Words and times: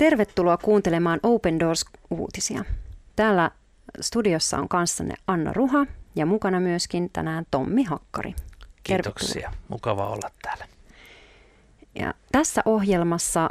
Tervetuloa 0.00 0.56
kuuntelemaan 0.56 1.20
Open 1.22 1.60
Doors-uutisia. 1.60 2.64
Täällä 3.16 3.50
studiossa 4.00 4.58
on 4.58 4.68
kanssanne 4.68 5.14
Anna 5.26 5.52
Ruha 5.52 5.86
ja 6.16 6.26
mukana 6.26 6.60
myöskin 6.60 7.10
tänään 7.12 7.46
Tommi 7.50 7.84
Hakkari. 7.84 8.34
Kiitoksia, 8.82 9.52
mukava 9.68 10.06
olla 10.06 10.30
täällä. 10.42 10.66
Ja 11.94 12.14
tässä 12.32 12.62
ohjelmassa 12.64 13.50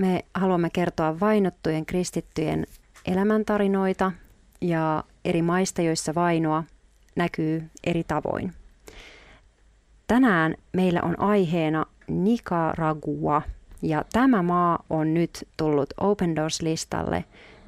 me 0.00 0.24
haluamme 0.34 0.70
kertoa 0.70 1.20
vainottujen 1.20 1.86
kristittyjen 1.86 2.66
elämäntarinoita 3.06 4.12
ja 4.60 5.04
eri 5.24 5.42
maista, 5.42 5.82
joissa 5.82 6.14
vainoa 6.14 6.64
näkyy 7.16 7.70
eri 7.84 8.04
tavoin. 8.04 8.52
Tänään 10.06 10.54
meillä 10.72 11.00
on 11.02 11.20
aiheena 11.20 11.86
Nicaragua 12.08 13.42
ja 13.82 14.04
tämä 14.12 14.42
maa 14.42 14.84
on 14.90 15.14
nyt 15.14 15.48
tullut 15.56 15.94
Open 16.00 16.36
Doors-listalle, 16.36 17.24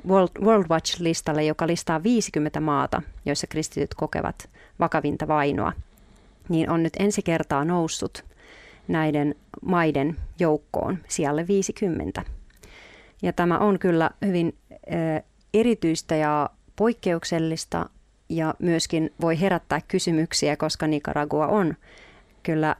World, 0.09 0.31
World 0.41 0.67
Watch-listalle, 0.71 1.43
joka 1.43 1.67
listaa 1.67 2.03
50 2.03 2.61
maata, 2.61 3.03
joissa 3.27 3.47
kristityt 3.47 3.95
kokevat 3.95 4.49
vakavinta 4.81 5.29
vainoa. 5.29 5.73
Niin 6.49 6.71
on 6.71 6.83
nyt 6.83 6.93
ensi 6.99 7.23
kertaa 7.23 7.65
noussut 7.65 8.25
näiden 8.89 9.35
maiden 9.63 10.17
joukkoon 10.39 10.99
sijalle 11.09 11.47
50. 11.49 12.23
Ja 13.23 13.33
tämä 13.33 13.59
on 13.59 13.79
kyllä 13.79 14.11
hyvin 14.27 14.55
äh, 14.71 15.23
erityistä 15.55 16.17
ja 16.17 16.51
poikkeuksellista 16.77 17.91
ja 18.29 18.55
myöskin 18.59 19.13
voi 19.21 19.41
herättää 19.41 19.81
kysymyksiä, 19.89 20.57
koska 20.57 20.87
Nicaragua 20.87 21.47
on 21.47 21.75
kyllä 22.43 22.77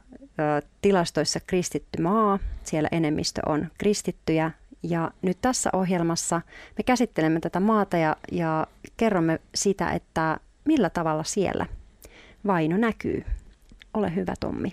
tilastoissa 0.81 1.39
kristitty 1.47 2.01
maa, 2.01 2.39
siellä 2.63 2.89
enemmistö 2.91 3.41
on 3.45 3.67
kristittyjä. 3.77 4.51
Ja 4.83 5.11
nyt 5.21 5.37
tässä 5.41 5.69
ohjelmassa 5.73 6.41
me 6.77 6.83
käsittelemme 6.83 7.39
tätä 7.39 7.59
maata 7.59 7.97
ja, 7.97 8.15
ja 8.31 8.67
kerromme 8.97 9.39
sitä, 9.55 9.91
että 9.91 10.37
millä 10.65 10.89
tavalla 10.89 11.23
siellä 11.23 11.65
vaino 12.47 12.77
näkyy. 12.77 13.25
Ole 13.93 14.15
hyvä 14.15 14.33
Tommi. 14.39 14.71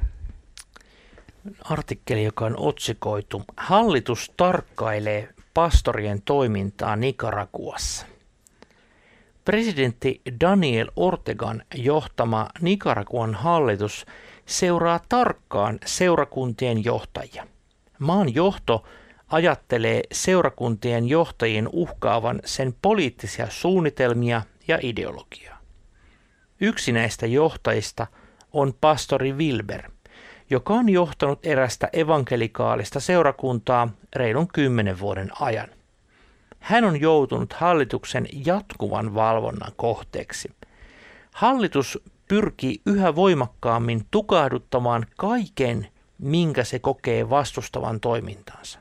Artikkeli, 1.65 2.25
joka 2.25 2.45
on 2.45 2.55
otsikoitu 2.59 3.43
Hallitus 3.57 4.33
tarkkailee 4.37 5.29
pastorien 5.55 6.23
toimintaa 6.23 6.97
Nicaraguassa. 6.97 8.07
Presidentti 9.45 10.21
Daniel 10.41 10.91
Ortegan 10.97 11.63
johtama 11.75 12.49
Nicaraguan 12.61 13.35
hallitus 13.35 14.07
seuraa 14.49 15.01
tarkkaan 15.09 15.79
seurakuntien 15.85 16.85
johtajia. 16.85 17.47
Maan 17.99 18.35
johto 18.35 18.85
ajattelee 19.29 20.03
seurakuntien 20.13 21.09
johtajien 21.09 21.69
uhkaavan 21.73 22.41
sen 22.45 22.75
poliittisia 22.83 23.47
suunnitelmia 23.51 24.43
ja 24.69 24.79
ideologiaa. 24.83 25.59
Yksi 26.61 26.93
näistä 26.93 27.27
johtajista 27.27 28.07
on 28.53 28.75
pastori 28.81 29.33
Wilber, 29.33 29.91
joka 30.51 30.75
on 30.75 30.89
johtanut 30.89 31.47
erästä 31.47 31.89
evankelikaalista 31.93 33.01
seurakuntaa 33.01 33.89
reilun 34.17 34.49
kymmenen 34.49 35.01
vuoden 35.01 35.31
ajan. 35.41 35.69
Hän 36.61 36.85
on 36.85 37.01
joutunut 37.01 37.53
hallituksen 37.53 38.27
jatkuvan 38.47 39.15
valvonnan 39.15 39.73
kohteeksi. 39.77 40.51
Hallitus 41.35 41.99
pyrkii 42.29 42.81
yhä 42.87 43.15
voimakkaammin 43.15 44.07
tukahduttamaan 44.11 45.07
kaiken, 45.17 45.89
minkä 46.19 46.65
se 46.65 46.79
kokee 46.79 47.31
vastustavan 47.31 48.01
toimintaansa. 48.01 48.79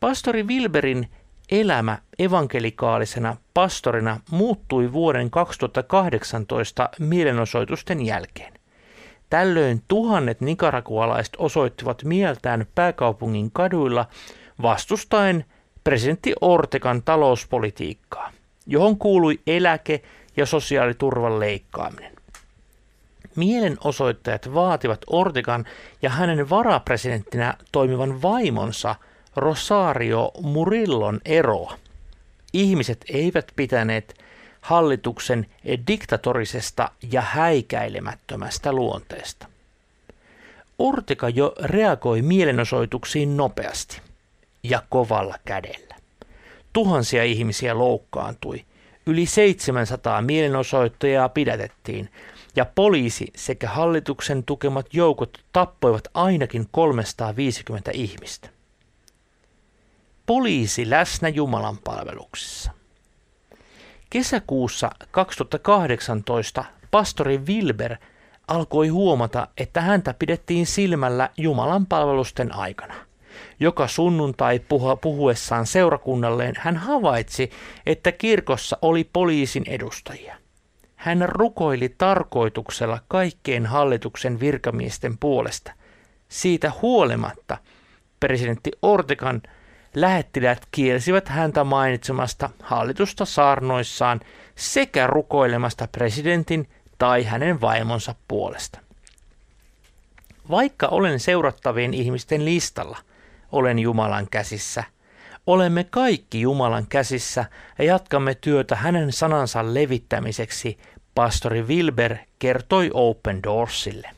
Pastori 0.00 0.42
Wilberin 0.42 1.08
elämä 1.50 1.98
evankelikaalisena 2.18 3.36
pastorina 3.54 4.20
muuttui 4.30 4.92
vuoden 4.92 5.30
2018 5.30 6.88
mielenosoitusten 6.98 8.06
jälkeen. 8.06 8.52
Tällöin 9.30 9.82
tuhannet 9.88 10.40
nikarakualaiset 10.40 11.34
osoittivat 11.38 12.04
mieltään 12.04 12.66
pääkaupungin 12.74 13.50
kaduilla 13.50 14.06
vastustaen 14.62 15.44
presidentti 15.84 16.34
Ortegan 16.40 17.02
talouspolitiikkaa, 17.02 18.32
johon 18.66 18.98
kuului 18.98 19.40
eläke- 19.46 20.02
ja 20.36 20.46
sosiaaliturvan 20.46 21.40
leikkaaminen. 21.40 22.14
Mielenosoittajat 23.36 24.54
vaativat 24.54 25.00
Ortegan 25.06 25.64
ja 26.02 26.10
hänen 26.10 26.50
varapresidenttinä 26.50 27.54
toimivan 27.72 28.22
vaimonsa 28.22 28.94
Rosario 29.36 30.30
Murillon 30.42 31.20
eroa. 31.24 31.78
Ihmiset 32.52 33.04
eivät 33.08 33.52
pitäneet 33.56 34.20
hallituksen 34.60 35.46
diktatorisesta 35.86 36.90
ja 37.12 37.20
häikäilemättömästä 37.20 38.72
luonteesta. 38.72 39.46
Ortega 40.78 41.28
jo 41.28 41.54
reagoi 41.62 42.22
mielenosoituksiin 42.22 43.36
nopeasti 43.36 44.00
ja 44.62 44.82
kovalla 44.88 45.38
kädellä. 45.44 45.94
Tuhansia 46.72 47.24
ihmisiä 47.24 47.78
loukkaantui– 47.78 48.64
Yli 49.06 49.26
700 49.26 50.22
mielenosoittajaa 50.22 51.28
pidätettiin 51.28 52.08
ja 52.56 52.66
poliisi 52.74 53.26
sekä 53.36 53.68
hallituksen 53.68 54.44
tukemat 54.44 54.86
joukot 54.92 55.38
tappoivat 55.52 56.08
ainakin 56.14 56.68
350 56.70 57.90
ihmistä. 57.94 58.48
Poliisi 60.26 60.90
läsnä 60.90 61.28
Jumalan 61.28 61.78
palveluksessa. 61.78 62.70
Kesäkuussa 64.10 64.90
2018 65.10 66.64
pastori 66.90 67.38
Wilber 67.38 67.96
alkoi 68.48 68.88
huomata, 68.88 69.48
että 69.58 69.80
häntä 69.80 70.14
pidettiin 70.18 70.66
silmällä 70.66 71.30
Jumalan 71.36 71.86
palvelusten 71.86 72.54
aikana– 72.54 72.94
joka 73.64 73.88
sunnuntai 73.88 74.60
puhuessaan 75.00 75.66
seurakunnalleen 75.66 76.54
hän 76.58 76.76
havaitsi, 76.76 77.50
että 77.86 78.12
kirkossa 78.12 78.78
oli 78.82 79.10
poliisin 79.12 79.62
edustajia. 79.66 80.36
Hän 80.96 81.28
rukoili 81.28 81.94
tarkoituksella 81.98 82.98
kaikkeen 83.08 83.66
hallituksen 83.66 84.40
virkamiesten 84.40 85.18
puolesta. 85.18 85.72
Siitä 86.28 86.72
huolimatta 86.82 87.58
presidentti 88.20 88.70
Ortegan 88.82 89.42
lähettiläät 89.94 90.62
kielsivät 90.70 91.28
häntä 91.28 91.64
mainitsemasta 91.64 92.50
hallitusta 92.62 93.24
saarnoissaan 93.24 94.20
sekä 94.54 95.06
rukoilemasta 95.06 95.88
presidentin 95.92 96.68
tai 96.98 97.24
hänen 97.24 97.60
vaimonsa 97.60 98.14
puolesta. 98.28 98.78
Vaikka 100.50 100.86
olen 100.86 101.20
seurattavien 101.20 101.94
ihmisten 101.94 102.44
listalla– 102.44 102.98
olen 103.54 103.78
Jumalan 103.78 104.26
käsissä. 104.30 104.84
Olemme 105.46 105.84
kaikki 105.84 106.40
Jumalan 106.40 106.86
käsissä 106.88 107.44
ja 107.78 107.84
jatkamme 107.84 108.34
työtä 108.34 108.76
hänen 108.76 109.12
sanansa 109.12 109.74
levittämiseksi, 109.74 110.78
pastori 111.14 111.62
Wilber 111.62 112.16
kertoi 112.38 112.90
Open 112.94 113.42
Doorsille. 113.42 114.10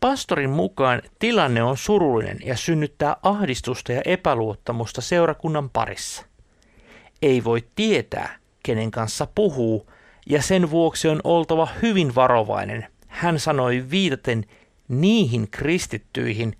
Pastorin 0.00 0.50
mukaan 0.50 1.02
tilanne 1.18 1.62
on 1.62 1.76
surullinen 1.76 2.38
ja 2.44 2.56
synnyttää 2.56 3.16
ahdistusta 3.22 3.92
ja 3.92 4.02
epäluottamusta 4.04 5.00
seurakunnan 5.00 5.70
parissa. 5.70 6.24
Ei 7.22 7.44
voi 7.44 7.64
tietää, 7.74 8.36
kenen 8.62 8.90
kanssa 8.90 9.26
puhuu, 9.34 9.90
ja 10.26 10.42
sen 10.42 10.70
vuoksi 10.70 11.08
on 11.08 11.20
oltava 11.24 11.68
hyvin 11.82 12.14
varovainen, 12.14 12.86
hän 13.08 13.40
sanoi 13.40 13.84
viitaten 13.90 14.44
niihin 14.88 15.50
kristittyihin, 15.50 16.56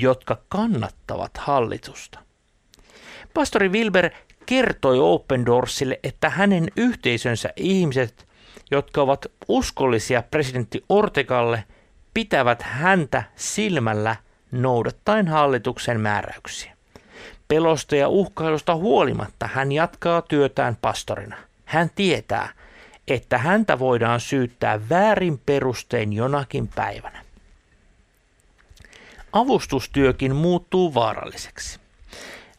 jotka 0.00 0.36
kannattavat 0.48 1.36
hallitusta. 1.36 2.18
Pastori 3.34 3.68
Wilber 3.68 4.10
kertoi 4.46 4.98
Open 4.98 5.46
Doorsille, 5.46 6.00
että 6.02 6.30
hänen 6.30 6.68
yhteisönsä 6.76 7.52
ihmiset, 7.56 8.28
jotka 8.70 9.02
ovat 9.02 9.26
uskollisia 9.48 10.22
presidentti 10.22 10.84
Ortegalle, 10.88 11.64
pitävät 12.14 12.62
häntä 12.62 13.22
silmällä 13.36 14.16
noudattaen 14.52 15.28
hallituksen 15.28 16.00
määräyksiä. 16.00 16.76
Pelosta 17.48 17.96
ja 17.96 18.08
uhkailusta 18.08 18.76
huolimatta 18.76 19.48
hän 19.52 19.72
jatkaa 19.72 20.22
työtään 20.22 20.76
pastorina. 20.80 21.36
Hän 21.64 21.90
tietää, 21.94 22.48
että 23.08 23.38
häntä 23.38 23.78
voidaan 23.78 24.20
syyttää 24.20 24.88
väärin 24.88 25.38
perustein 25.46 26.12
jonakin 26.12 26.68
päivänä 26.68 27.25
avustustyökin 29.36 30.36
muuttuu 30.36 30.94
vaaralliseksi. 30.94 31.80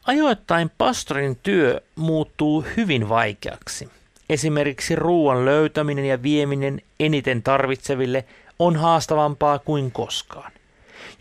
Ajoittain 0.07 0.71
pastorin 0.77 1.37
työ 1.43 1.81
muuttuu 1.95 2.65
hyvin 2.77 3.09
vaikeaksi. 3.09 3.89
Esimerkiksi 4.29 4.95
ruoan 4.95 5.45
löytäminen 5.45 6.05
ja 6.05 6.23
vieminen 6.23 6.81
eniten 6.99 7.43
tarvitseville 7.43 8.25
on 8.59 8.75
haastavampaa 8.75 9.59
kuin 9.59 9.91
koskaan. 9.91 10.51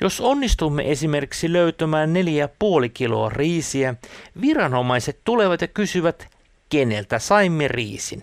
Jos 0.00 0.20
onnistumme 0.20 0.90
esimerkiksi 0.90 1.52
löytämään 1.52 2.12
neljä 2.12 2.48
puoli 2.58 2.88
kiloa 2.88 3.28
riisiä, 3.28 3.94
viranomaiset 4.40 5.18
tulevat 5.24 5.60
ja 5.60 5.68
kysyvät, 5.68 6.28
keneltä 6.68 7.18
saimme 7.18 7.68
riisin, 7.68 8.22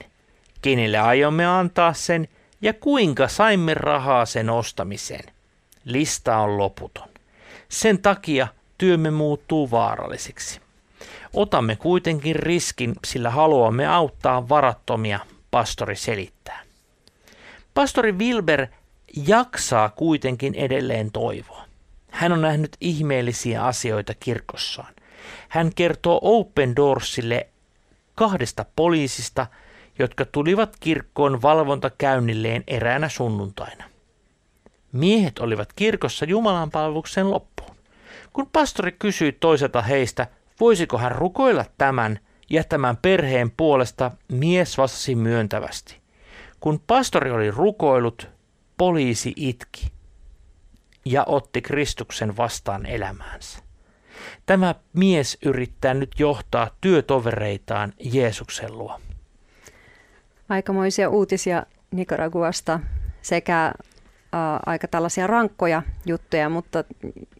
kenelle 0.61 0.99
aiomme 0.99 1.45
antaa 1.45 1.93
sen 1.93 2.27
ja 2.61 2.73
kuinka 2.73 3.27
saimme 3.27 3.73
rahaa 3.73 4.25
sen 4.25 4.49
ostamiseen. 4.49 5.25
Lista 5.85 6.37
on 6.37 6.57
loputon. 6.57 7.12
Sen 7.73 8.01
takia 8.01 8.47
työmme 8.77 9.11
muuttuu 9.11 9.71
vaaralliseksi. 9.71 10.59
Otamme 11.33 11.75
kuitenkin 11.75 12.35
riskin, 12.35 12.95
sillä 13.05 13.29
haluamme 13.29 13.87
auttaa 13.87 14.49
varattomia, 14.49 15.19
pastori 15.51 15.95
selittää. 15.95 16.59
Pastori 17.73 18.11
Wilber 18.11 18.67
jaksaa 19.27 19.89
kuitenkin 19.89 20.55
edelleen 20.55 21.11
toivoa. 21.11 21.65
Hän 22.11 22.31
on 22.31 22.41
nähnyt 22.41 22.77
ihmeellisiä 22.81 23.65
asioita 23.65 24.13
kirkossaan. 24.19 24.93
Hän 25.49 25.71
kertoo 25.75 26.19
Open 26.21 26.75
Doorsille 26.75 27.47
kahdesta 28.15 28.65
poliisista, 28.75 29.47
jotka 29.99 30.25
tulivat 30.25 30.75
kirkkoon 30.79 31.41
valvontakäynnilleen 31.41 32.63
eräänä 32.67 33.09
sunnuntaina. 33.09 33.83
Miehet 34.91 35.39
olivat 35.39 35.73
kirkossa 35.75 36.25
Jumalan 36.25 36.71
palveluksen 36.71 37.31
loppuun. 37.31 37.52
Kun 38.33 38.49
pastori 38.53 38.91
kysyi 38.91 39.31
toiselta 39.31 39.81
heistä, 39.81 40.27
voisiko 40.59 40.97
hän 40.97 41.11
rukoilla 41.11 41.65
tämän 41.77 42.19
ja 42.49 42.63
tämän 42.63 42.97
perheen 42.97 43.51
puolesta, 43.51 44.11
mies 44.31 44.77
vastasi 44.77 45.15
myöntävästi. 45.15 45.97
Kun 46.59 46.81
pastori 46.87 47.31
oli 47.31 47.51
rukoillut, 47.51 48.29
poliisi 48.77 49.33
itki 49.35 49.91
ja 51.05 51.23
otti 51.27 51.61
Kristuksen 51.61 52.37
vastaan 52.37 52.85
elämäänsä. 52.85 53.59
Tämä 54.45 54.75
mies 54.93 55.37
yrittää 55.45 55.93
nyt 55.93 56.11
johtaa 56.19 56.69
työtovereitaan 56.81 57.93
Jeesuksen 57.99 58.77
luo. 58.77 58.99
Aikamoisia 60.49 61.09
uutisia 61.09 61.65
Nicaraguasta 61.91 62.79
sekä 63.21 63.73
aika 64.65 64.87
tällaisia 64.87 65.27
rankkoja 65.27 65.81
juttuja, 66.05 66.49
mutta 66.49 66.83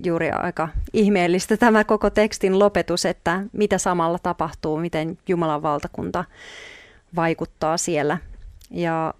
juuri 0.03 0.31
aika 0.31 0.69
ihmeellistä 0.93 1.57
tämä 1.57 1.83
koko 1.83 2.09
tekstin 2.09 2.59
lopetus, 2.59 3.05
että 3.05 3.43
mitä 3.53 3.77
samalla 3.77 4.19
tapahtuu, 4.23 4.77
miten 4.77 5.17
Jumalan 5.27 5.61
valtakunta 5.61 6.25
vaikuttaa 7.15 7.77
siellä. 7.77 8.17
Ja 8.71 9.13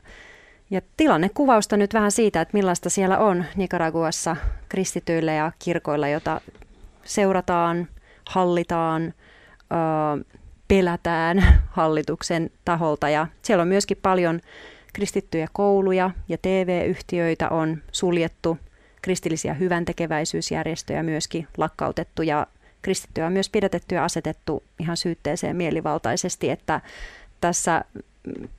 ja 0.72 0.81
tilannekuvausta 0.98 1.78
nyt 1.78 1.94
vähän 1.94 2.12
siitä, 2.12 2.42
että 2.42 2.58
millaista 2.58 2.90
siellä 2.90 3.18
on 3.18 3.46
Nicaraguassa 3.56 4.36
kristityillä 4.70 5.34
ja 5.34 5.52
kirkoilla, 5.60 6.08
jota 6.08 6.42
seurataan, 7.06 7.88
hallitaan, 8.30 9.14
ö, 9.72 10.25
pelätään 10.68 11.62
hallituksen 11.70 12.50
taholta. 12.66 13.10
Ja 13.10 13.28
siellä 13.42 13.62
on 13.62 13.68
myöskin 13.68 13.98
paljon 14.02 14.42
kristittyjä 14.94 15.48
kouluja 15.54 16.12
ja 16.28 16.38
TV-yhtiöitä 16.38 17.50
on 17.50 17.81
suljettu, 17.92 18.57
kristillisiä 19.01 19.54
hyväntekeväisyysjärjestöjä 19.54 21.04
myöskin 21.04 21.48
lakkautettu 21.57 22.22
ja 22.22 22.48
kristittyjä 22.81 23.28
on 23.28 23.34
myös 23.34 23.50
pidätetty 23.50 23.95
ja 23.95 24.04
asetettu 24.04 24.63
ihan 24.80 24.98
syytteeseen 24.98 25.56
mielivaltaisesti, 25.56 26.50
että 26.50 26.81
tässä, 27.42 27.86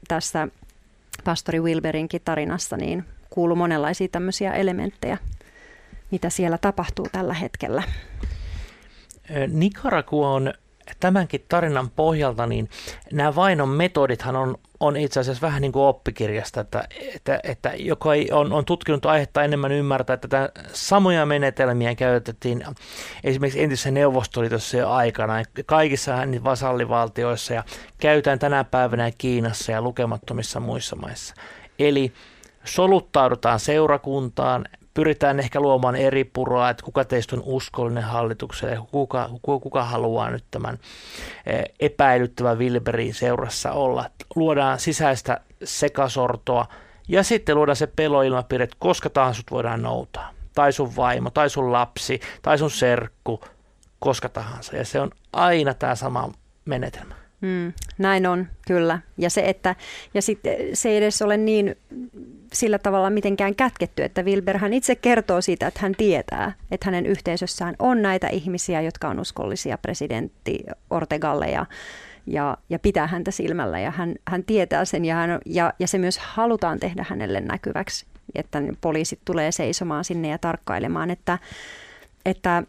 tässä 0.08 0.48
pastori 1.24 1.60
Wilberinkin 1.60 2.20
tarinassa 2.24 2.76
niin 2.76 3.04
kuuluu 3.30 3.56
monenlaisia 3.56 4.08
tämmöisiä 4.08 4.52
elementtejä, 4.52 5.18
mitä 6.10 6.30
siellä 6.30 6.58
tapahtuu 6.58 7.06
tällä 7.12 7.34
hetkellä. 7.34 7.82
Nicaragua 9.48 10.30
on 10.30 10.54
tämänkin 11.00 11.44
tarinan 11.48 11.90
pohjalta, 11.90 12.46
niin 12.46 12.70
nämä 13.12 13.34
vainon 13.34 13.68
metodithan 13.68 14.36
on, 14.36 14.56
on 14.80 14.96
itse 14.96 15.20
asiassa 15.20 15.46
vähän 15.46 15.62
niin 15.62 15.72
kuin 15.72 15.82
oppikirjasta, 15.82 16.60
että, 16.60 16.84
että, 17.14 17.40
että 17.44 17.72
joka 17.76 18.14
ei, 18.14 18.28
on, 18.32 18.52
on 18.52 18.64
tutkinut 18.64 19.06
aihetta 19.06 19.42
enemmän 19.42 19.72
ymmärtää, 19.72 20.14
että 20.14 20.48
samoja 20.72 21.26
menetelmiä 21.26 21.94
käytettiin 21.94 22.64
esimerkiksi 23.24 23.62
entisessä 23.62 23.90
Neuvostoliitossa 23.90 24.76
jo 24.76 24.90
aikana, 24.90 25.42
kaikissa 25.66 26.14
vasallivaltioissa 26.44 27.54
ja 27.54 27.64
käytetään 27.98 28.38
tänä 28.38 28.64
päivänä 28.64 29.10
Kiinassa 29.18 29.72
ja 29.72 29.82
lukemattomissa 29.82 30.60
muissa 30.60 30.96
maissa. 30.96 31.34
Eli 31.78 32.12
soluttaudutaan 32.64 33.60
seurakuntaan, 33.60 34.64
pyritään 34.94 35.40
ehkä 35.40 35.60
luomaan 35.60 35.96
eri 35.96 36.24
puroa, 36.24 36.70
että 36.70 36.84
kuka 36.84 37.04
teistä 37.04 37.36
on 37.36 37.42
uskollinen 37.46 38.02
hallitukselle, 38.02 38.78
kuka, 38.90 39.30
kuka, 39.42 39.62
kuka 39.62 39.84
haluaa 39.84 40.30
nyt 40.30 40.44
tämän 40.50 40.78
eh, 41.46 41.64
epäilyttävän 41.80 42.58
Wilberin 42.58 43.14
seurassa 43.14 43.72
olla. 43.72 44.10
Luodaan 44.36 44.78
sisäistä 44.78 45.40
sekasortoa 45.64 46.66
ja 47.08 47.22
sitten 47.22 47.56
luodaan 47.56 47.76
se 47.76 47.86
peloilmapiiri, 47.86 48.64
että 48.64 48.76
koska 48.78 49.10
tahansa 49.10 49.36
sut 49.36 49.50
voidaan 49.50 49.82
noutaa. 49.82 50.30
Tai 50.54 50.72
sun 50.72 50.96
vaimo, 50.96 51.30
tai 51.30 51.50
sun 51.50 51.72
lapsi, 51.72 52.20
tai 52.42 52.58
sun 52.58 52.70
serkku, 52.70 53.40
koska 53.98 54.28
tahansa. 54.28 54.76
Ja 54.76 54.84
se 54.84 55.00
on 55.00 55.10
aina 55.32 55.74
tämä 55.74 55.94
sama 55.94 56.32
menetelmä. 56.64 57.14
Mm, 57.40 57.72
näin 57.98 58.26
on, 58.26 58.46
kyllä. 58.66 58.98
Ja 59.18 59.30
se, 59.30 59.40
että 59.40 59.76
ja 60.14 60.22
sit, 60.22 60.40
se 60.74 60.88
ei 60.88 60.96
edes 60.96 61.22
ole 61.22 61.36
niin 61.36 61.76
sillä 62.54 62.78
tavalla 62.78 63.10
mitenkään 63.10 63.54
kätketty, 63.54 64.02
että 64.02 64.22
Wilber 64.22 64.58
hän 64.58 64.72
itse 64.72 64.94
kertoo 64.94 65.40
siitä, 65.40 65.66
että 65.66 65.80
hän 65.82 65.94
tietää, 65.94 66.52
että 66.70 66.86
hänen 66.86 67.06
yhteisössään 67.06 67.74
on 67.78 68.02
näitä 68.02 68.28
ihmisiä, 68.28 68.80
jotka 68.80 69.08
on 69.08 69.20
uskollisia 69.20 69.78
presidentti 69.78 70.58
Ortegalle 70.90 71.50
ja, 71.50 71.66
ja, 72.26 72.58
ja 72.70 72.78
pitää 72.78 73.06
häntä 73.06 73.30
silmällä. 73.30 73.80
Ja 73.80 73.90
hän, 73.90 74.14
hän 74.28 74.44
tietää 74.44 74.84
sen 74.84 75.04
ja, 75.04 75.14
hän, 75.14 75.38
ja, 75.46 75.72
ja 75.78 75.88
se 75.88 75.98
myös 75.98 76.18
halutaan 76.18 76.80
tehdä 76.80 77.04
hänelle 77.08 77.40
näkyväksi, 77.40 78.06
että 78.34 78.62
poliisit 78.80 79.20
tulee 79.24 79.52
seisomaan 79.52 80.04
sinne 80.04 80.28
ja 80.28 80.38
tarkkailemaan, 80.38 81.10
että, 81.10 81.38
että 82.24 82.62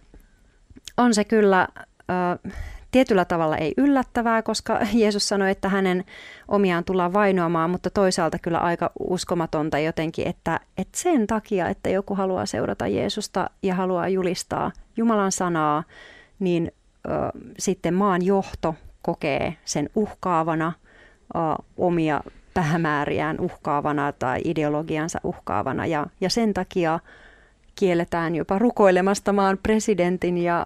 on 0.97 1.13
se 1.13 1.23
kyllä... 1.23 1.67
Äh, 2.45 2.53
tietyllä 2.95 3.25
tavalla 3.25 3.57
ei 3.57 3.74
yllättävää, 3.77 4.42
koska 4.42 4.80
Jeesus 4.94 5.27
sanoi, 5.27 5.51
että 5.51 5.69
hänen 5.69 6.03
omiaan 6.47 6.83
tullaan 6.83 7.13
vainoamaan, 7.13 7.69
mutta 7.69 7.89
toisaalta 7.89 8.39
kyllä 8.39 8.57
aika 8.59 8.92
uskomatonta 8.99 9.80
jotenkin, 9.80 10.28
että, 10.28 10.59
että 10.78 10.99
sen 10.99 11.28
takia, 11.28 11.69
että 11.69 11.90
joku 11.90 12.16
haluaa 12.16 12.45
seurata 12.45 12.87
Jeesusta 12.87 13.49
ja 13.64 13.75
haluaa 13.75 14.07
julistaa 14.09 14.71
Jumalan 14.97 15.31
sanaa, 15.31 15.83
niin 16.40 16.71
ö, 17.06 17.09
sitten 17.59 17.94
maan 17.94 18.25
johto 18.25 18.75
kokee 19.02 19.56
sen 19.66 19.90
uhkaavana, 19.95 20.73
ö, 21.35 21.40
omia 21.78 22.21
päämääriään 22.54 23.40
uhkaavana 23.40 24.11
tai 24.11 24.42
ideologiansa 24.45 25.19
uhkaavana 25.23 25.85
ja, 25.85 26.07
ja 26.21 26.30
sen 26.30 26.54
takia 26.54 26.99
kielletään 27.75 28.35
jopa 28.35 28.59
rukoilemasta 28.59 29.33
maan 29.33 29.57
presidentin 29.64 30.37
ja, 30.37 30.66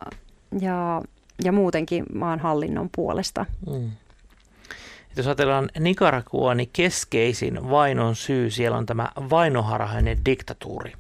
ja 0.62 1.02
ja 1.44 1.52
muutenkin 1.52 2.06
maan 2.14 2.40
hallinnon 2.40 2.90
puolesta. 2.96 3.46
Mm. 3.68 3.92
Jos 5.16 5.28
ajatellaan 5.28 5.70
Nicaragua, 5.80 6.56
niin 6.56 6.70
keskeisin 6.74 7.70
vainon 7.70 8.16
syy 8.16 8.50
siellä 8.50 8.78
on 8.78 8.86
tämä 8.86 9.12
vainoharhainen 9.30 10.26
diktatuuri. 10.26 10.94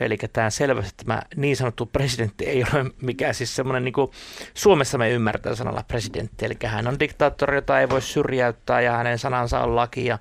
Eli 0.00 0.18
tämä 0.32 0.50
selvästi 0.50 1.04
tämä 1.04 1.22
niin 1.36 1.56
sanottu 1.56 1.86
presidentti 1.86 2.44
ei 2.44 2.64
ole 2.74 2.90
mikään 3.02 3.34
siis 3.34 3.56
semmoinen, 3.56 3.84
niin 3.84 3.92
kuin 3.92 4.10
Suomessa 4.54 4.98
me 4.98 5.10
ymmärtää 5.10 5.54
sanalla 5.54 5.84
presidentti, 5.88 6.46
eli 6.46 6.54
hän 6.64 6.88
on 6.88 7.00
diktaattori, 7.00 7.56
jota 7.56 7.80
ei 7.80 7.88
voi 7.88 8.02
syrjäyttää 8.02 8.80
ja 8.80 8.92
hänen 8.92 9.18
sanansa 9.18 9.60
on 9.60 9.76
laki 9.76 10.06
ja 10.06 10.18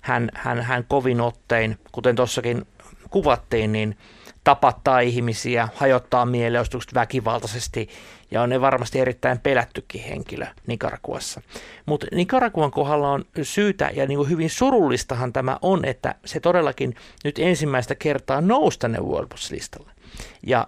hän, 0.00 0.30
hän, 0.34 0.60
hän 0.60 0.84
kovin 0.88 1.20
ottein, 1.20 1.78
kuten 1.92 2.16
tuossakin 2.16 2.66
kuvattiin, 3.10 3.72
niin 3.72 3.96
tapattaa 4.44 5.00
ihmisiä, 5.00 5.68
hajottaa 5.74 6.26
mielenosoitukset 6.26 6.94
väkivaltaisesti 6.94 7.88
ja 8.30 8.42
on 8.42 8.48
ne 8.48 8.60
varmasti 8.60 9.00
erittäin 9.00 9.40
pelättykin 9.40 10.02
henkilö 10.02 10.46
Nicaraguassa. 10.66 11.42
Mutta 11.86 12.06
Nicaraguan 12.12 12.70
kohdalla 12.70 13.10
on 13.10 13.24
syytä 13.42 13.90
ja 13.94 14.06
niin 14.06 14.18
kuin 14.18 14.30
hyvin 14.30 14.50
surullistahan 14.50 15.32
tämä 15.32 15.58
on, 15.62 15.84
että 15.84 16.14
se 16.24 16.40
todellakin 16.40 16.94
nyt 17.24 17.38
ensimmäistä 17.38 17.94
kertaa 17.94 18.40
nousi 18.40 18.78
tänne 18.78 18.98
World 18.98 19.32
listalle. 19.50 19.92
Ja 20.46 20.66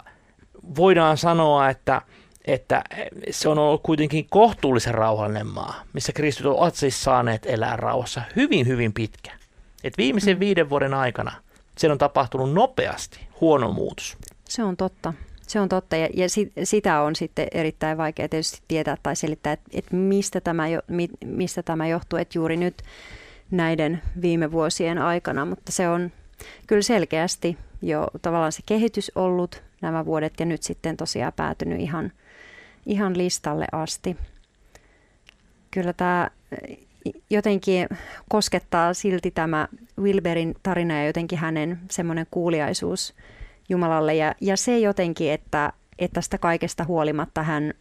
voidaan 0.75 1.17
sanoa, 1.17 1.69
että 1.69 2.01
että 2.47 2.83
se 3.29 3.49
on 3.49 3.59
ollut 3.59 3.83
kuitenkin 3.83 4.27
kohtuullisen 4.29 4.93
rauhallinen 4.93 5.47
maa, 5.47 5.83
missä 5.93 6.11
kristityt 6.13 6.51
ovat 6.51 6.75
siis 6.75 7.03
saaneet 7.03 7.45
elää 7.45 7.75
rauhassa 7.75 8.21
hyvin, 8.35 8.67
hyvin 8.67 8.93
pitkä. 8.93 9.31
Et 9.83 9.97
viimeisen 9.97 10.35
mm. 10.35 10.39
viiden 10.39 10.69
vuoden 10.69 10.93
aikana 10.93 11.31
siellä 11.77 11.93
on 11.93 11.97
tapahtunut 11.97 12.53
nopeasti 12.53 13.19
huono 13.41 13.71
muutos. 13.71 14.17
Se 14.49 14.63
on 14.63 14.77
totta. 14.77 15.13
Se 15.47 15.59
on 15.59 15.69
totta 15.69 15.95
ja, 15.95 16.09
ja 16.13 16.29
sit, 16.29 16.53
sitä 16.63 17.01
on 17.01 17.15
sitten 17.15 17.47
erittäin 17.51 17.97
vaikea 17.97 18.29
tietysti 18.29 18.61
tietää 18.67 18.97
tai 19.03 19.15
selittää, 19.15 19.53
että, 19.53 19.69
että 19.73 19.95
mistä, 19.95 20.41
tämä 20.41 20.67
jo, 20.67 20.81
mi, 20.87 21.09
mistä 21.25 21.63
tämä 21.63 21.87
johtuu, 21.87 22.19
että 22.19 22.37
juuri 22.37 22.57
nyt 22.57 22.81
näiden 23.51 24.01
viime 24.21 24.51
vuosien 24.51 24.97
aikana, 24.97 25.45
mutta 25.45 25.71
se 25.71 25.89
on 25.89 26.11
kyllä 26.67 26.81
selkeästi 26.81 27.57
jo 27.81 28.07
tavallaan 28.21 28.51
se 28.51 28.61
kehitys 28.65 29.11
ollut 29.15 29.63
nämä 29.81 30.05
vuodet 30.05 30.33
ja 30.39 30.45
nyt 30.45 30.63
sitten 30.63 30.97
tosiaan 30.97 31.33
päätynyt 31.35 31.79
ihan, 31.79 32.11
ihan 32.85 33.17
listalle 33.17 33.65
asti. 33.71 34.17
Kyllä 35.71 35.93
tämä 35.93 36.29
jotenkin 37.29 37.87
koskettaa 38.29 38.93
silti 38.93 39.31
tämä 39.31 39.67
Wilberin 40.01 40.55
tarina 40.63 40.97
ja 40.97 41.05
jotenkin 41.05 41.39
hänen 41.39 41.79
semmoinen 41.91 42.27
kuuliaisuus 42.31 43.13
Jumalalle. 43.69 44.15
Ja, 44.15 44.35
ja 44.41 44.57
se 44.57 44.79
jotenkin, 44.79 45.31
että, 45.31 45.73
että 45.99 46.15
tästä 46.15 46.37
kaikesta 46.37 46.83
huolimatta 46.83 47.43
hän, 47.43 47.73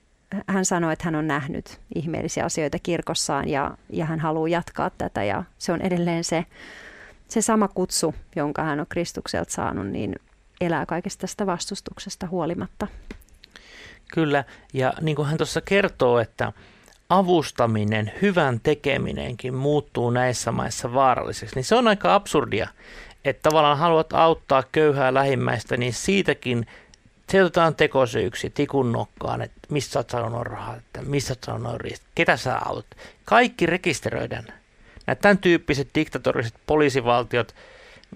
hän 0.46 0.64
sanoi, 0.64 0.92
että 0.92 1.04
hän 1.04 1.14
on 1.14 1.26
nähnyt 1.26 1.80
ihmeellisiä 1.94 2.44
asioita 2.44 2.78
kirkossaan 2.78 3.48
ja, 3.48 3.78
ja 3.90 4.04
hän 4.04 4.20
haluaa 4.20 4.48
jatkaa 4.48 4.90
tätä. 4.90 5.24
Ja 5.24 5.44
se 5.58 5.72
on 5.72 5.80
edelleen 5.80 6.24
se, 6.24 6.44
se 7.28 7.40
sama 7.40 7.68
kutsu, 7.68 8.14
jonka 8.36 8.62
hän 8.62 8.80
on 8.80 8.86
Kristukselta 8.88 9.52
saanut, 9.52 9.86
niin 9.86 10.14
elää 10.60 10.86
kaikesta 10.86 11.20
tästä 11.20 11.46
vastustuksesta 11.46 12.26
huolimatta. 12.26 12.86
Kyllä, 14.14 14.44
ja 14.72 14.92
niin 15.00 15.16
kuin 15.16 15.28
hän 15.28 15.36
tuossa 15.36 15.60
kertoo, 15.60 16.18
että 16.18 16.52
avustaminen, 17.08 18.12
hyvän 18.22 18.60
tekeminenkin 18.60 19.54
muuttuu 19.54 20.10
näissä 20.10 20.52
maissa 20.52 20.94
vaaralliseksi, 20.94 21.54
niin 21.54 21.64
se 21.64 21.74
on 21.74 21.88
aika 21.88 22.14
absurdia, 22.14 22.68
että 23.24 23.42
tavallaan 23.42 23.78
haluat 23.78 24.12
auttaa 24.12 24.62
köyhää 24.72 25.14
lähimmäistä, 25.14 25.76
niin 25.76 25.92
siitäkin 25.92 26.66
se 27.30 27.42
otetaan 27.42 27.74
tekosyyksi 27.74 28.50
tikun 28.50 28.92
nokkaan, 28.92 29.42
että 29.42 29.60
mistä 29.68 29.98
oot 29.98 30.10
saanut 30.10 30.42
rahaa, 30.42 30.76
että 30.76 31.02
mistä 31.02 31.32
oot 31.32 31.44
saanut 31.44 31.80
riistä, 31.80 32.06
ketä 32.14 32.36
sä 32.36 32.58
autat. 32.64 32.86
Kaikki 33.24 33.66
rekisteröidään. 33.66 34.44
Nämä 35.06 35.14
tämän 35.14 35.38
tyyppiset 35.38 35.88
diktatoriset 35.94 36.54
poliisivaltiot, 36.66 37.54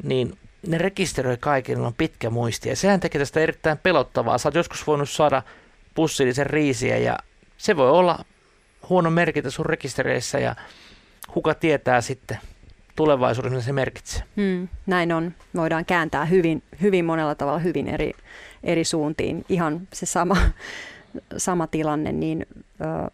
niin 0.03 0.39
ne 0.67 0.79
rekisteröi 0.79 1.37
kaikille, 1.37 1.87
on 1.87 1.95
pitkä 1.95 2.31
muisti. 2.31 2.69
Ja 2.69 2.77
sehän 2.77 3.01
tekee 3.01 3.19
tästä 3.19 3.41
erittäin 3.41 3.79
pelottavaa. 3.79 4.39
Sä 4.39 4.49
oot 4.49 4.55
joskus 4.55 4.87
voinut 4.87 5.11
saada 5.11 5.43
pussillisen 5.95 6.47
riisiä 6.47 6.97
ja 6.97 7.19
se 7.57 7.77
voi 7.77 7.91
olla 7.91 8.25
huono 8.89 9.11
merkitä 9.11 9.51
sun 9.51 9.67
rekistereissä 9.67 10.39
ja 10.39 10.55
kuka 11.29 11.55
tietää 11.55 12.01
sitten 12.01 12.39
tulevaisuudessa 12.97 13.61
se 13.61 13.73
merkitsee. 13.73 14.23
Hmm, 14.37 14.69
näin 14.87 15.13
on. 15.13 15.35
Voidaan 15.57 15.85
kääntää 15.85 16.25
hyvin, 16.25 16.63
hyvin 16.83 17.05
monella 17.05 17.35
tavalla 17.35 17.59
hyvin 17.59 17.89
eri, 17.89 18.13
eri 18.63 18.85
suuntiin. 18.85 19.45
Ihan 19.49 19.89
se 19.93 20.07
sama, 20.07 20.37
sama 21.37 21.67
tilanne, 21.67 22.13
niin 22.13 22.47
ö, 22.81 23.11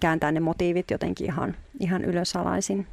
kääntää 0.00 0.32
ne 0.32 0.40
motiivit 0.40 0.90
jotenkin 0.90 1.26
ihan, 1.26 1.56
ihan 1.80 2.04
ylösalaisin. 2.04 2.86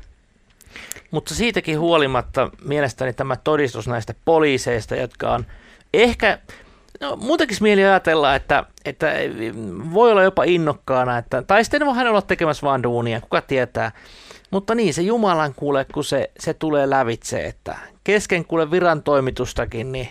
Mutta 1.11 1.35
siitäkin 1.35 1.79
huolimatta 1.79 2.49
mielestäni 2.65 3.13
tämä 3.13 3.35
todistus 3.35 3.87
näistä 3.87 4.13
poliiseista, 4.25 4.95
jotka 4.95 5.33
on 5.33 5.45
ehkä 5.93 6.39
No, 7.01 7.15
muutenkin 7.15 7.57
mieli 7.61 7.85
ajatella, 7.85 8.35
että, 8.35 8.63
että 8.85 9.13
voi 9.93 10.11
olla 10.11 10.23
jopa 10.23 10.43
innokkaana, 10.43 11.17
että, 11.17 11.41
tai 11.41 11.63
sitten 11.63 11.85
voi 11.85 11.95
hän 11.95 12.07
olla 12.07 12.21
tekemässä 12.21 12.65
vaan 12.65 12.83
duunia, 12.83 13.21
kuka 13.21 13.41
tietää. 13.41 13.91
Mutta 14.51 14.75
niin, 14.75 14.93
se 14.93 15.01
Jumalan 15.01 15.53
kuule, 15.55 15.85
kun 15.93 16.03
se, 16.03 16.31
se 16.39 16.53
tulee 16.53 16.89
lävitse, 16.89 17.45
että 17.45 17.77
kesken 18.03 18.45
kuule 18.45 18.71
viran 18.71 19.03
toimitustakin, 19.03 19.91
niin 19.91 20.09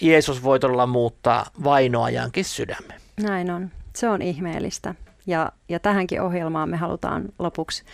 Jeesus 0.00 0.42
voi 0.42 0.60
todella 0.60 0.86
muuttaa 0.86 1.46
vainoajankin 1.64 2.44
sydämen. 2.44 3.00
Näin 3.22 3.50
on. 3.50 3.70
Se 3.96 4.08
on 4.08 4.22
ihmeellistä. 4.22 4.94
Ja, 5.26 5.52
ja 5.68 5.80
tähänkin 5.80 6.22
ohjelmaan 6.22 6.68
me 6.68 6.76
halutaan 6.76 7.24
lopuksi 7.38 7.84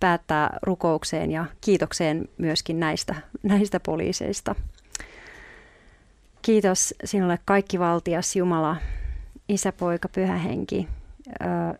päättää 0.00 0.58
rukoukseen 0.62 1.30
ja 1.30 1.44
kiitokseen 1.60 2.28
myöskin 2.38 2.80
näistä, 2.80 3.14
näistä 3.42 3.80
poliiseista. 3.80 4.54
Kiitos 6.42 6.94
sinulle 7.04 7.38
kaikki 7.44 7.78
valtias 7.78 8.36
Jumala, 8.36 8.76
Isä, 9.48 9.72
Poika, 9.72 10.08
Pyhä 10.08 10.36
Henki, 10.36 10.88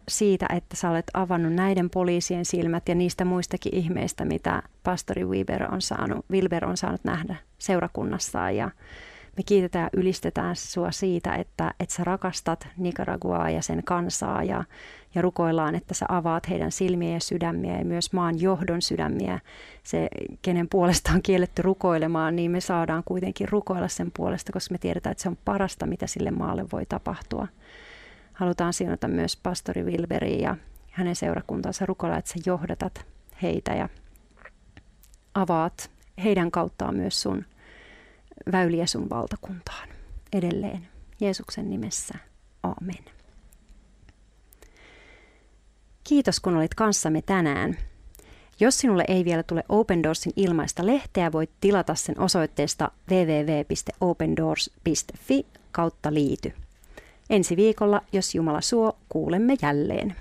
siitä, 0.08 0.46
että 0.56 0.76
sä 0.76 0.90
olet 0.90 1.10
avannut 1.14 1.52
näiden 1.52 1.90
poliisien 1.90 2.44
silmät 2.44 2.88
ja 2.88 2.94
niistä 2.94 3.24
muistakin 3.24 3.74
ihmeistä, 3.74 4.24
mitä 4.24 4.62
pastori 4.82 5.24
Wilber 5.24 5.74
on 5.74 5.82
saanut, 5.82 6.24
Wilber 6.30 6.64
on 6.64 6.76
saanut 6.76 7.04
nähdä 7.04 7.36
seurakunnassaan. 7.58 8.56
Ja 8.56 8.70
me 9.36 9.42
kiitetään 9.46 9.82
ja 9.82 10.00
ylistetään 10.00 10.56
sua 10.56 10.90
siitä, 10.90 11.34
että, 11.34 11.74
että 11.80 11.94
sä 11.94 12.04
rakastat 12.04 12.68
Nicaraguaa 12.76 13.50
ja 13.50 13.62
sen 13.62 13.84
kansaa 13.84 14.44
ja, 14.44 14.64
ja 15.14 15.22
rukoillaan, 15.22 15.74
että 15.74 15.94
sä 15.94 16.06
avaat 16.08 16.48
heidän 16.48 16.72
silmiä 16.72 17.12
ja 17.12 17.20
sydämiä 17.20 17.78
ja 17.78 17.84
myös 17.84 18.12
maan 18.12 18.40
johdon 18.40 18.82
sydämiä. 18.82 19.40
Se, 19.82 20.08
kenen 20.42 20.68
puolesta 20.68 21.12
on 21.12 21.22
kielletty 21.22 21.62
rukoilemaan, 21.62 22.36
niin 22.36 22.50
me 22.50 22.60
saadaan 22.60 23.02
kuitenkin 23.04 23.48
rukoilla 23.48 23.88
sen 23.88 24.10
puolesta, 24.16 24.52
koska 24.52 24.72
me 24.72 24.78
tiedetään, 24.78 25.12
että 25.12 25.22
se 25.22 25.28
on 25.28 25.38
parasta, 25.44 25.86
mitä 25.86 26.06
sille 26.06 26.30
maalle 26.30 26.64
voi 26.72 26.86
tapahtua. 26.86 27.48
Halutaan 28.32 28.72
siunata 28.72 29.08
myös 29.08 29.36
pastori 29.36 29.82
Wilberi 29.82 30.42
ja 30.42 30.56
hänen 30.90 31.16
seurakuntansa 31.16 31.86
rukoilla, 31.86 32.16
että 32.16 32.30
sä 32.30 32.38
johdatat 32.46 33.06
heitä 33.42 33.74
ja 33.74 33.88
avaat 35.34 35.90
heidän 36.24 36.50
kauttaan 36.50 36.96
myös 36.96 37.22
sun 37.22 37.44
väyliä 38.52 38.86
sun 38.86 39.10
valtakuntaan 39.10 39.88
edelleen. 40.32 40.88
Jeesuksen 41.20 41.70
nimessä. 41.70 42.14
Amen. 42.62 43.04
Kiitos 46.04 46.40
kun 46.40 46.56
olit 46.56 46.74
kanssamme 46.74 47.22
tänään. 47.22 47.76
Jos 48.60 48.78
sinulle 48.78 49.04
ei 49.08 49.24
vielä 49.24 49.42
tule 49.42 49.64
Open 49.68 50.02
Doorsin 50.02 50.32
ilmaista 50.36 50.86
lehteä, 50.86 51.32
voit 51.32 51.50
tilata 51.60 51.94
sen 51.94 52.20
osoitteesta 52.20 52.90
www.opendoors.fi 53.10 55.46
kautta 55.72 56.14
liity. 56.14 56.52
Ensi 57.30 57.56
viikolla, 57.56 58.02
jos 58.12 58.34
Jumala 58.34 58.60
suo, 58.60 58.96
kuulemme 59.08 59.56
jälleen. 59.62 60.16